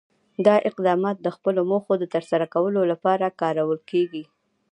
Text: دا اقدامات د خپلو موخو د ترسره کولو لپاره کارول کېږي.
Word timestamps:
دا 0.45 0.55
اقدامات 0.69 1.17
د 1.21 1.27
خپلو 1.35 1.61
موخو 1.71 1.93
د 1.99 2.03
ترسره 2.13 2.45
کولو 2.53 2.81
لپاره 2.91 3.35
کارول 3.41 3.79
کېږي. 3.91 4.23